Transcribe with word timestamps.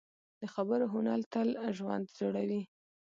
د 0.41 0.43
خبرو 0.53 0.85
هنر 0.93 1.19
تل 1.31 1.49
ژوند 1.77 2.05
جوړوي 2.19 2.61